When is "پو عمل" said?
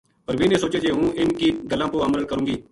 1.91-2.21